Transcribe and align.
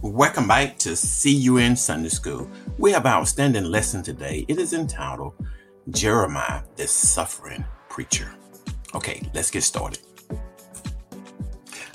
Welcome 0.00 0.46
back 0.46 0.78
to 0.78 0.90
in 0.90 1.74
Sunday 1.74 2.08
School. 2.08 2.48
We 2.78 2.92
have 2.92 3.04
our 3.04 3.20
outstanding 3.20 3.64
lesson 3.64 4.04
today. 4.04 4.44
It 4.46 4.58
is 4.58 4.72
entitled 4.72 5.34
Jeremiah, 5.90 6.62
the 6.76 6.86
Suffering 6.86 7.64
Preacher. 7.88 8.32
Okay, 8.94 9.28
let's 9.34 9.50
get 9.50 9.64
started. 9.64 9.98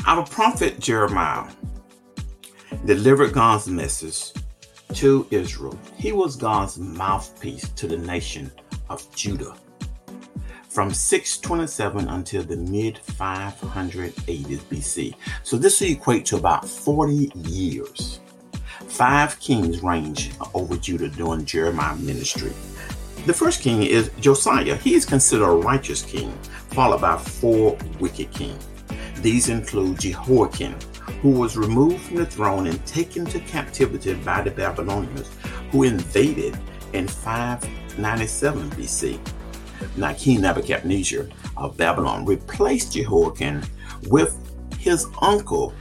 Our 0.05 0.26
prophet 0.26 0.81
Jeremiah 0.81 1.50
delivered 2.86 3.31
God's 3.31 3.70
message 3.70 4.34
to 4.96 5.26
Israel. 5.32 5.80
He 5.96 6.12
was 6.12 6.36
God's 6.36 6.78
mouthpiece 6.78 7.70
to 7.70 7.88
the 7.88 7.98
nation 7.98 8.52
of 8.90 9.10
Judah 9.16 9.56
from 10.74 10.92
627 10.92 12.08
until 12.10 12.44
the 12.44 12.58
mid 12.58 13.00
580s 13.06 14.60
BC. 14.70 15.14
So 15.44 15.56
this 15.56 15.80
will 15.80 15.92
equate 15.92 16.26
to 16.28 16.38
about 16.38 16.68
40 16.68 17.32
years. 17.36 18.20
Five 18.88 19.39
kings 19.39 19.83
reigned 19.83 20.36
over 20.56 20.75
Judah 20.75 21.10
during 21.10 21.46
Jeremiah's 21.46 22.02
ministry. 22.02 22.54
The 23.28 23.33
first 23.33 23.61
king 23.61 23.83
is 23.83 24.10
Josiah. 24.20 24.75
He 24.75 24.96
is 24.96 25.06
considered 25.06 25.46
a 25.46 25.56
righteous 25.56 26.02
king, 26.02 26.32
followed 26.71 27.02
by 27.02 27.18
four 27.18 27.78
wicked 28.00 28.32
kings. 28.32 28.68
These 29.21 29.50
include 29.50 30.00
Jehoiakim, 30.00 30.74
who 31.21 31.32
was 31.32 31.55
removed 31.55 32.02
from 32.02 32.17
the 32.17 32.25
throne 32.25 32.66
and 32.66 32.83
taken 32.86 33.25
to 33.28 33.39
captivity 33.42 34.16
by 34.16 34.42
the 34.42 34.52
Babylonians, 34.52 35.30
who 35.72 35.83
invaded 35.83 36.58
in 36.94 37.08
597 37.08 38.72
BC. 38.72 39.19
Now, 39.97 40.14
King 40.14 40.42
Nebuchadnezzar 40.42 41.28
of 41.58 41.78
Babylon 41.78 42.25
replaced 42.25 42.94
Jehoiakim 42.94 43.61
with 44.08 44.38
his 44.80 45.08
uncle, 45.22 45.73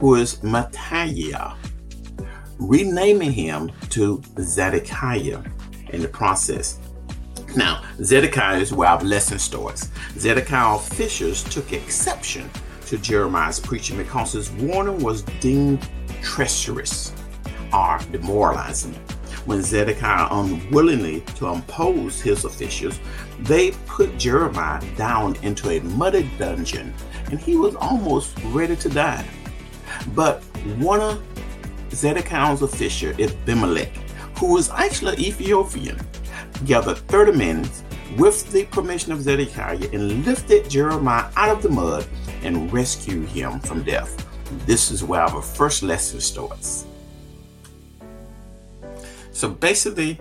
who 0.00 0.14
is 0.14 0.36
Mattaniah, 0.36 1.56
renaming 2.58 3.32
him 3.32 3.70
to 3.90 4.22
Zedekiah 4.40 5.42
in 5.90 6.02
the 6.02 6.08
process. 6.08 6.78
Now, 7.56 7.82
Zedekiah 8.02 8.58
is 8.58 8.72
where 8.72 8.88
our 8.88 9.00
lesson 9.02 9.38
starts. 9.38 9.88
Zedekiah 10.18 10.76
officials 10.76 11.42
took 11.44 11.72
exception 11.72 12.50
to 12.86 12.98
Jeremiah's 12.98 13.60
preaching 13.60 13.96
because 13.96 14.32
his 14.32 14.50
warning 14.52 15.02
was 15.02 15.22
deemed 15.40 15.86
treacherous 16.22 17.12
or 17.72 17.98
demoralizing 18.10 18.94
when 19.48 19.62
Zedekiah 19.62 20.28
unwillingly 20.30 21.22
to 21.36 21.46
impose 21.48 22.20
his 22.20 22.44
officials, 22.44 23.00
they 23.40 23.70
put 23.86 24.18
Jeremiah 24.18 24.82
down 24.94 25.36
into 25.36 25.70
a 25.70 25.80
muddy 25.80 26.30
dungeon 26.38 26.92
and 27.30 27.40
he 27.40 27.56
was 27.56 27.74
almost 27.76 28.38
ready 28.48 28.76
to 28.76 28.90
die. 28.90 29.26
But 30.14 30.42
one 30.76 31.00
of 31.00 31.22
Zedekiah's 31.92 32.60
officials, 32.60 33.18
Abimelech, 33.18 33.96
who 34.36 34.52
was 34.52 34.68
actually 34.68 35.16
Ethiopian, 35.16 35.98
gathered 36.66 36.98
30 37.08 37.32
men 37.32 37.68
with 38.18 38.52
the 38.52 38.66
permission 38.66 39.12
of 39.12 39.22
Zedekiah 39.22 39.88
and 39.94 40.26
lifted 40.26 40.68
Jeremiah 40.68 41.30
out 41.36 41.48
of 41.56 41.62
the 41.62 41.70
mud 41.70 42.06
and 42.42 42.70
rescued 42.70 43.30
him 43.30 43.60
from 43.60 43.82
death. 43.82 44.26
This 44.66 44.90
is 44.90 45.02
where 45.02 45.22
our 45.22 45.40
first 45.40 45.82
lesson 45.82 46.20
starts. 46.20 46.84
So 49.38 49.48
basically, 49.48 50.20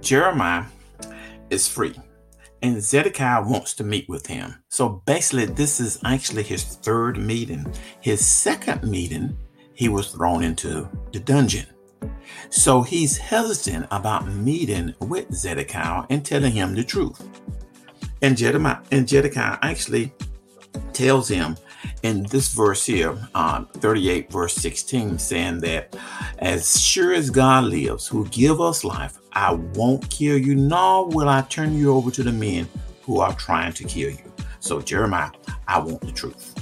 Jeremiah 0.00 0.64
is 1.50 1.68
free, 1.68 1.94
and 2.62 2.82
Zedekiah 2.82 3.46
wants 3.46 3.74
to 3.74 3.84
meet 3.84 4.08
with 4.08 4.26
him. 4.26 4.54
So 4.70 5.02
basically, 5.04 5.44
this 5.44 5.80
is 5.80 6.00
actually 6.02 6.44
his 6.44 6.64
third 6.64 7.18
meeting. 7.18 7.70
His 8.00 8.24
second 8.24 8.84
meeting, 8.84 9.36
he 9.74 9.90
was 9.90 10.12
thrown 10.12 10.42
into 10.42 10.88
the 11.12 11.20
dungeon. 11.20 11.66
So 12.48 12.80
he's 12.80 13.18
hesitant 13.18 13.86
about 13.90 14.26
meeting 14.26 14.94
with 15.00 15.30
Zedekiah 15.34 16.06
and 16.08 16.24
telling 16.24 16.52
him 16.52 16.74
the 16.74 16.84
truth. 16.84 17.22
And 18.22 18.34
Jeremiah 18.34 18.78
and 18.90 19.06
Zedekiah 19.06 19.58
actually 19.60 20.14
tells 20.94 21.28
him 21.28 21.54
in 22.02 22.24
this 22.24 22.52
verse 22.52 22.84
here, 22.84 23.16
uh, 23.34 23.64
38 23.74 24.30
verse 24.30 24.54
16, 24.54 25.18
saying 25.18 25.60
that 25.60 25.96
as 26.38 26.80
sure 26.80 27.12
as 27.12 27.30
God 27.30 27.64
lives, 27.64 28.06
who 28.06 28.26
give 28.28 28.60
us 28.60 28.84
life, 28.84 29.18
I 29.32 29.52
won't 29.52 30.08
kill 30.10 30.38
you, 30.38 30.54
nor 30.54 31.06
will 31.08 31.28
I 31.28 31.42
turn 31.42 31.76
you 31.76 31.92
over 31.94 32.10
to 32.10 32.22
the 32.22 32.32
men 32.32 32.68
who 33.02 33.20
are 33.20 33.34
trying 33.34 33.72
to 33.74 33.84
kill 33.84 34.10
you. 34.10 34.32
So 34.60 34.80
Jeremiah, 34.80 35.30
I 35.66 35.78
want 35.78 36.00
the 36.00 36.12
truth. 36.12 36.54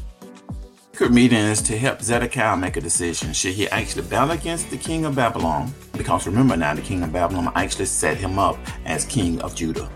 Good 0.99 1.13
meeting 1.13 1.39
is 1.39 1.63
to 1.63 1.79
help 1.79 2.03
Zedekiah 2.03 2.57
make 2.57 2.77
a 2.77 2.81
decision. 2.81 3.33
Should 3.33 3.55
he 3.55 3.69
actually 3.69 4.03
battle 4.09 4.33
against 4.33 4.69
the 4.69 4.77
king 4.77 5.05
of 5.05 5.15
Babylon? 5.15 5.73
Because 5.93 6.27
remember 6.27 6.57
now, 6.57 6.75
the 6.75 6.83
king 6.83 7.05
of 7.05 7.13
Babylon 7.13 7.53
actually 7.55 7.85
set 7.85 8.17
him 8.17 8.37
up 8.37 8.59
as 8.85 9.05
king 9.05 9.41
of 9.43 9.55
Judah. 9.55 9.89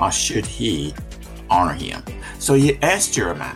Or 0.00 0.10
should 0.10 0.46
he 0.46 0.94
honor 1.50 1.74
him? 1.74 2.02
So 2.38 2.54
he 2.54 2.78
asked 2.82 3.12
Jeremiah, 3.12 3.54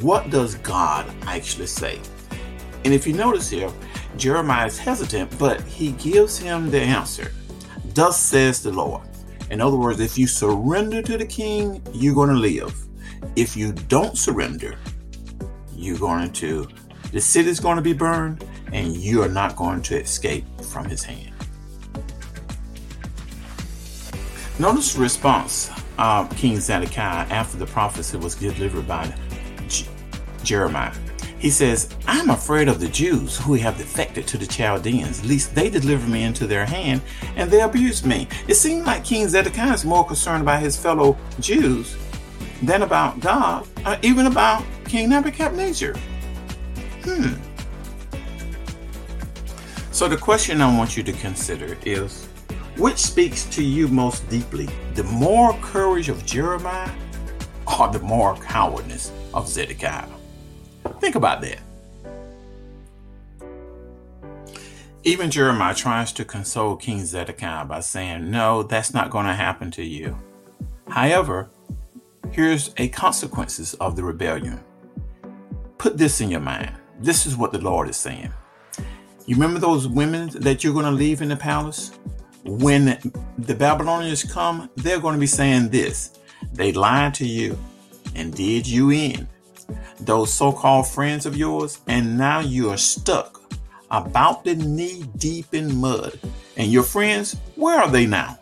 what 0.00 0.30
does 0.30 0.56
God 0.56 1.12
actually 1.26 1.66
say? 1.66 2.00
And 2.84 2.92
if 2.92 3.06
you 3.06 3.14
notice 3.14 3.48
here, 3.50 3.70
Jeremiah 4.16 4.66
is 4.66 4.78
hesitant, 4.78 5.38
but 5.38 5.60
he 5.62 5.92
gives 5.92 6.38
him 6.38 6.70
the 6.70 6.80
answer. 6.80 7.32
Thus 7.94 8.18
says 8.20 8.62
the 8.62 8.72
Lord. 8.72 9.02
In 9.50 9.60
other 9.60 9.76
words, 9.76 10.00
if 10.00 10.18
you 10.18 10.26
surrender 10.26 11.02
to 11.02 11.18
the 11.18 11.26
king, 11.26 11.82
you're 11.92 12.14
going 12.14 12.30
to 12.30 12.34
live. 12.34 12.74
If 13.36 13.56
you 13.56 13.72
don't 13.72 14.16
surrender, 14.16 14.78
you're 15.74 15.98
going 15.98 16.32
to, 16.32 16.68
the 17.12 17.20
city's 17.20 17.60
going 17.60 17.76
to 17.76 17.82
be 17.82 17.92
burned, 17.92 18.44
and 18.72 18.96
you 18.96 19.22
are 19.22 19.28
not 19.28 19.56
going 19.56 19.82
to 19.82 20.00
escape 20.00 20.44
from 20.62 20.86
his 20.86 21.02
hand. 21.02 21.32
Notice 24.58 24.94
the 24.94 25.00
response 25.00 25.70
of 25.98 26.34
King 26.36 26.58
Zedekiah 26.60 27.26
after 27.30 27.56
the 27.58 27.66
prophecy 27.66 28.16
was 28.16 28.34
delivered 28.34 28.86
by 28.86 29.12
Jeremiah. 30.44 30.94
He 31.38 31.50
says, 31.50 31.94
I'm 32.06 32.30
afraid 32.30 32.68
of 32.68 32.80
the 32.80 32.88
Jews 32.88 33.36
who 33.36 33.54
have 33.54 33.76
defected 33.76 34.26
to 34.28 34.38
the 34.38 34.46
Chaldeans, 34.46 35.24
lest 35.28 35.54
they 35.54 35.68
deliver 35.68 36.08
me 36.08 36.22
into 36.24 36.46
their 36.46 36.64
hand 36.64 37.02
and 37.36 37.50
they 37.50 37.60
abuse 37.60 38.04
me. 38.04 38.28
It 38.48 38.54
seems 38.54 38.86
like 38.86 39.04
King 39.04 39.28
Zedekiah 39.28 39.74
is 39.74 39.84
more 39.84 40.06
concerned 40.06 40.42
about 40.42 40.62
his 40.62 40.76
fellow 40.76 41.18
Jews 41.40 41.96
than 42.62 42.82
about 42.82 43.20
God, 43.20 43.68
or 43.84 43.98
even 44.02 44.26
about 44.26 44.64
King 44.86 45.10
Nebuchadnezzar. 45.10 45.94
Hmm. 47.04 47.34
So 49.90 50.08
the 50.08 50.16
question 50.16 50.60
I 50.60 50.76
want 50.76 50.96
you 50.96 51.02
to 51.02 51.12
consider 51.12 51.76
is 51.84 52.26
which 52.76 52.98
speaks 52.98 53.44
to 53.46 53.62
you 53.62 53.86
most 53.86 54.28
deeply, 54.28 54.68
the 54.94 55.04
moral 55.04 55.58
courage 55.58 56.08
of 56.08 56.24
Jeremiah 56.26 56.90
or 57.78 57.88
the 57.88 58.00
moral 58.00 58.40
cowardness 58.40 59.12
of 59.32 59.48
Zedekiah? 59.48 60.08
Think 61.04 61.16
about 61.16 61.42
that. 61.42 61.58
Even 65.02 65.30
Jeremiah 65.30 65.74
tries 65.74 66.12
to 66.12 66.24
console 66.24 66.76
King 66.76 67.04
Zedekiah 67.04 67.66
by 67.66 67.80
saying, 67.80 68.30
No, 68.30 68.62
that's 68.62 68.94
not 68.94 69.10
going 69.10 69.26
to 69.26 69.34
happen 69.34 69.70
to 69.72 69.84
you. 69.84 70.16
However, 70.88 71.50
here's 72.30 72.72
a 72.78 72.88
consequences 72.88 73.74
of 73.74 73.96
the 73.96 74.02
rebellion. 74.02 74.64
Put 75.76 75.98
this 75.98 76.22
in 76.22 76.30
your 76.30 76.40
mind. 76.40 76.72
This 76.98 77.26
is 77.26 77.36
what 77.36 77.52
the 77.52 77.60
Lord 77.60 77.90
is 77.90 77.98
saying. 77.98 78.32
You 79.26 79.36
remember 79.36 79.60
those 79.60 79.86
women 79.86 80.30
that 80.36 80.64
you're 80.64 80.72
going 80.72 80.86
to 80.86 80.90
leave 80.90 81.20
in 81.20 81.28
the 81.28 81.36
palace? 81.36 81.90
When 82.44 82.98
the 83.36 83.54
Babylonians 83.54 84.24
come, 84.24 84.70
they're 84.76 85.00
going 85.00 85.16
to 85.16 85.20
be 85.20 85.26
saying 85.26 85.68
this. 85.68 86.18
They 86.54 86.72
lied 86.72 87.12
to 87.16 87.26
you 87.26 87.58
and 88.14 88.34
did 88.34 88.66
you 88.66 88.90
in 88.90 89.28
those 90.00 90.32
so 90.32 90.52
called 90.52 90.86
friends 90.88 91.26
of 91.26 91.36
yours, 91.36 91.80
and 91.86 92.18
now 92.18 92.40
you 92.40 92.70
are 92.70 92.76
stuck 92.76 93.40
about 93.90 94.44
the 94.44 94.54
knee 94.54 95.04
deep 95.16 95.54
in 95.54 95.76
mud. 95.76 96.18
And 96.56 96.70
your 96.70 96.82
friends, 96.82 97.36
where 97.56 97.80
are 97.80 97.90
they 97.90 98.06
now? 98.06 98.38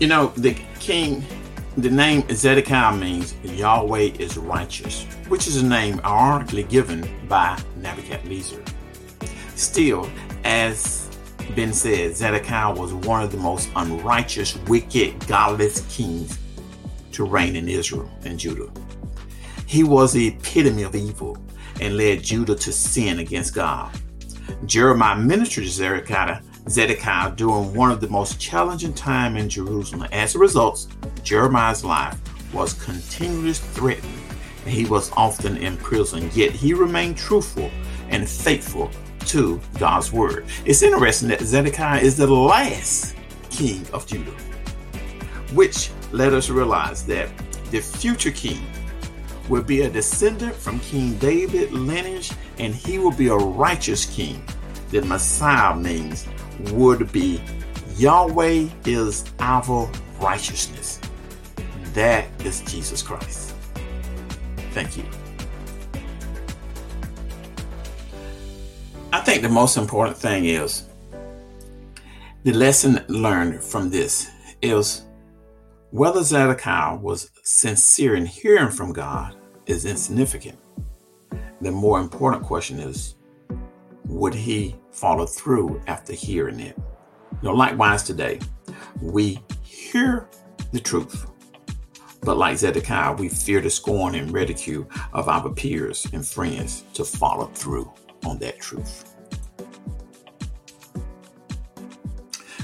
You 0.00 0.06
know, 0.06 0.28
the 0.36 0.56
king, 0.78 1.24
the 1.76 1.90
name 1.90 2.24
Zedekiah 2.30 2.96
means 2.96 3.34
Yahweh 3.42 4.12
is 4.18 4.36
righteous, 4.36 5.02
which 5.26 5.48
is 5.48 5.56
a 5.56 5.66
name 5.66 6.00
ironically 6.04 6.62
given 6.62 7.08
by 7.28 7.60
Nebuchadnezzar. 7.76 8.60
Still, 9.56 10.08
as 10.44 11.07
been 11.54 11.72
said, 11.72 12.16
Zedekiah 12.16 12.74
was 12.74 12.92
one 12.94 13.22
of 13.22 13.32
the 13.32 13.38
most 13.38 13.70
unrighteous, 13.76 14.56
wicked, 14.68 15.26
godless 15.26 15.80
kings 15.94 16.38
to 17.12 17.24
reign 17.24 17.56
in 17.56 17.68
Israel 17.68 18.10
and 18.24 18.38
Judah. 18.38 18.70
He 19.66 19.82
was 19.82 20.12
the 20.12 20.28
epitome 20.28 20.82
of 20.82 20.94
evil 20.94 21.36
and 21.80 21.96
led 21.96 22.22
Judah 22.22 22.54
to 22.54 22.72
sin 22.72 23.18
against 23.18 23.54
God. 23.54 23.90
Jeremiah 24.66 25.16
ministered 25.16 25.64
to 25.64 25.70
Zedekiah, 26.68 27.32
during 27.36 27.74
one 27.74 27.90
of 27.90 28.00
the 28.00 28.08
most 28.08 28.40
challenging 28.40 28.94
times 28.94 29.40
in 29.40 29.48
Jerusalem. 29.48 30.08
As 30.12 30.34
a 30.34 30.38
result, 30.38 30.86
Jeremiah's 31.22 31.84
life 31.84 32.18
was 32.52 32.72
continually 32.74 33.52
threatened 33.52 34.12
and 34.64 34.74
he 34.74 34.84
was 34.84 35.10
often 35.16 35.56
in 35.56 35.76
prison, 35.78 36.30
yet 36.34 36.52
he 36.52 36.74
remained 36.74 37.16
truthful 37.16 37.70
and 38.10 38.28
faithful 38.28 38.90
to 39.28 39.60
God's 39.78 40.12
word. 40.12 40.46
It's 40.64 40.82
interesting 40.82 41.28
that 41.28 41.40
Zedekiah 41.40 42.00
is 42.00 42.16
the 42.16 42.26
last 42.26 43.14
king 43.50 43.86
of 43.92 44.06
Judah, 44.06 44.30
which 45.52 45.90
let 46.12 46.32
us 46.32 46.48
realize 46.48 47.04
that 47.06 47.28
the 47.70 47.80
future 47.80 48.30
king 48.30 48.60
will 49.48 49.62
be 49.62 49.82
a 49.82 49.90
descendant 49.90 50.54
from 50.54 50.80
King 50.80 51.14
David 51.18 51.72
lineage, 51.72 52.32
and 52.58 52.74
he 52.74 52.98
will 52.98 53.12
be 53.12 53.28
a 53.28 53.36
righteous 53.36 54.06
king. 54.06 54.42
The 54.90 55.02
Messiah 55.02 55.76
means 55.76 56.26
would 56.72 57.10
be 57.12 57.40
Yahweh 57.96 58.68
is 58.86 59.24
our 59.40 59.90
righteousness. 60.20 61.00
That 61.94 62.26
is 62.44 62.60
Jesus 62.62 63.02
Christ. 63.02 63.54
Thank 64.72 64.96
you. 64.96 65.04
I 69.10 69.20
think 69.20 69.40
the 69.40 69.48
most 69.48 69.78
important 69.78 70.18
thing 70.18 70.44
is 70.44 70.84
the 72.44 72.52
lesson 72.52 73.02
learned 73.08 73.62
from 73.64 73.88
this 73.88 74.30
is 74.60 75.06
whether 75.92 76.22
Zedekiah 76.22 76.96
was 76.96 77.30
sincere 77.42 78.16
in 78.16 78.26
hearing 78.26 78.70
from 78.70 78.92
God 78.92 79.34
is 79.64 79.86
insignificant. 79.86 80.58
The 81.62 81.70
more 81.70 82.00
important 82.00 82.44
question 82.44 82.78
is 82.80 83.14
would 84.04 84.34
he 84.34 84.76
follow 84.90 85.24
through 85.24 85.80
after 85.86 86.12
hearing 86.12 86.60
it? 86.60 86.78
Know, 87.40 87.54
likewise 87.54 88.02
today, 88.02 88.40
we 89.00 89.42
hear 89.62 90.28
the 90.72 90.80
truth, 90.80 91.30
but 92.20 92.36
like 92.36 92.58
Zedekiah, 92.58 93.14
we 93.16 93.30
fear 93.30 93.62
the 93.62 93.70
scorn 93.70 94.14
and 94.16 94.30
ridicule 94.30 94.86
of 95.14 95.28
our 95.28 95.48
peers 95.48 96.06
and 96.12 96.26
friends 96.26 96.84
to 96.92 97.04
follow 97.04 97.46
through 97.54 97.90
on 98.24 98.38
that 98.38 98.58
truth. 98.60 99.14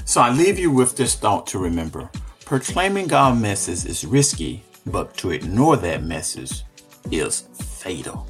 So 0.05 0.21
I 0.21 0.29
leave 0.29 0.59
you 0.59 0.71
with 0.71 0.95
this 0.95 1.15
thought 1.15 1.47
to 1.47 1.59
remember 1.59 2.09
Proclaiming 2.45 3.07
God's 3.07 3.41
message 3.41 3.89
is 3.89 4.05
risky, 4.05 4.63
but 4.85 5.17
to 5.17 5.31
ignore 5.31 5.77
that 5.77 6.03
message 6.03 6.63
is 7.11 7.41
fatal. 7.79 8.27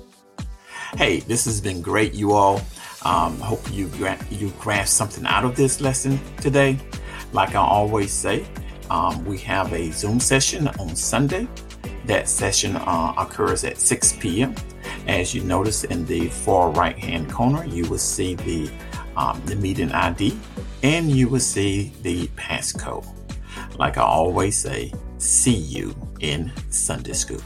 Hey, 0.95 1.19
this 1.19 1.43
has 1.43 1.59
been 1.59 1.81
great, 1.81 2.13
you 2.13 2.31
all. 2.31 2.61
Um, 3.03 3.37
hope 3.39 3.59
you 3.73 3.87
gra- 3.89 4.25
you 4.31 4.53
grasp 4.57 4.95
something 4.95 5.25
out 5.25 5.43
of 5.43 5.57
this 5.57 5.81
lesson 5.81 6.17
today. 6.39 6.79
Like 7.33 7.55
I 7.55 7.59
always 7.59 8.13
say, 8.13 8.45
um, 8.89 9.25
we 9.25 9.37
have 9.39 9.73
a 9.73 9.91
Zoom 9.91 10.21
session 10.21 10.69
on 10.79 10.95
Sunday. 10.95 11.45
That 12.05 12.29
session 12.29 12.77
uh, 12.77 13.13
occurs 13.17 13.65
at 13.65 13.77
6 13.77 14.13
p.m. 14.21 14.55
As 15.07 15.33
you 15.35 15.43
notice 15.43 15.83
in 15.83 16.05
the 16.05 16.29
far 16.29 16.71
right 16.71 16.97
hand 16.97 17.31
corner, 17.31 17.65
you 17.65 17.85
will 17.85 17.97
see 17.97 18.35
the 18.35 18.69
um, 19.15 19.41
the 19.45 19.55
meeting 19.55 19.91
ID 19.91 20.37
and 20.83 21.09
you 21.09 21.29
will 21.29 21.39
see 21.39 21.93
the 22.01 22.27
passcode. 22.29 23.07
Like 23.77 23.97
I 23.97 24.01
always 24.01 24.57
say, 24.57 24.91
see 25.17 25.55
you 25.55 25.95
in 26.19 26.51
Sunday 26.69 27.13
school. 27.13 27.41